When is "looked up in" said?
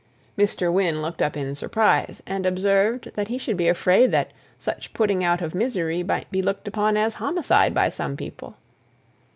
1.03-1.53